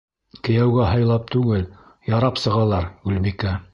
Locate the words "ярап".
2.13-2.41